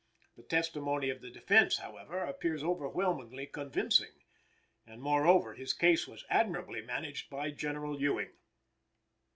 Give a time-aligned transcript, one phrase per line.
[0.35, 4.13] The testimony of the defense, however, appears overwhelmingly convincing,
[4.87, 8.31] and, moreover, his case was admirably managed by General Ewing.